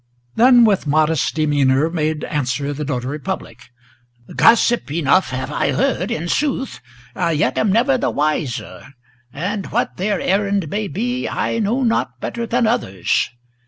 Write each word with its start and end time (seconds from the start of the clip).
Then 0.35 0.65
with 0.65 0.87
modest 0.87 1.35
demeanor 1.35 1.87
made 1.91 2.23
answer 2.23 2.73
the 2.73 2.83
notary 2.83 3.19
public: 3.19 3.59
"Gossip 4.35 4.89
enough 4.91 5.29
have 5.29 5.51
I 5.51 5.73
heard, 5.73 6.09
in 6.09 6.27
sooth, 6.27 6.79
yet 7.15 7.55
am 7.55 7.71
never 7.71 7.99
the 7.99 8.09
wiser; 8.09 8.95
And 9.31 9.67
what 9.67 9.97
their 9.97 10.19
errand 10.19 10.71
may 10.71 10.87
be 10.87 11.27
I 11.29 11.59
know 11.59 11.83
not 11.83 12.19
better 12.19 12.47
than 12.47 12.65
others. 12.65 13.29